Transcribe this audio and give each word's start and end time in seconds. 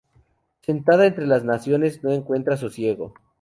Sentada 0.63 1.05
entre 1.05 1.27
las 1.27 1.43
naciones, 1.43 2.03
no 2.03 2.11
encuentra 2.11 2.57
sosiego. 2.57 3.13